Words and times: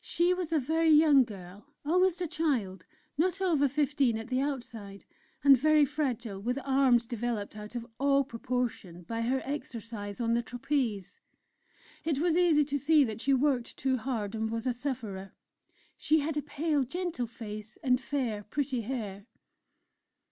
She 0.00 0.32
was 0.32 0.52
a 0.52 0.60
very 0.60 0.90
young 0.92 1.24
girl, 1.24 1.66
almost 1.84 2.20
a 2.20 2.28
child, 2.28 2.84
not 3.18 3.40
over 3.40 3.66
fifteen 3.66 4.16
at 4.16 4.28
the 4.28 4.40
outside, 4.40 5.04
and 5.42 5.58
very 5.58 5.84
fragile, 5.84 6.38
with 6.40 6.56
arms 6.64 7.04
developed 7.04 7.56
out 7.56 7.74
of 7.74 7.84
all 7.98 8.22
proportion 8.22 9.02
by 9.02 9.22
her 9.22 9.42
exercise 9.44 10.20
on 10.20 10.34
the 10.34 10.42
trapeze. 10.42 11.18
It 12.04 12.20
was 12.20 12.36
easy 12.36 12.64
to 12.64 12.78
see 12.78 13.02
that 13.02 13.20
she 13.20 13.34
worked 13.34 13.76
too 13.76 13.96
hard 13.96 14.36
and 14.36 14.48
was 14.52 14.68
a 14.68 14.72
sufferer; 14.72 15.32
she 15.96 16.20
had 16.20 16.36
a 16.36 16.42
pale, 16.42 16.84
gentle 16.84 17.26
face 17.26 17.76
and 17.82 18.00
fair, 18.00 18.44
pretty 18.44 18.82
hair. 18.82 19.26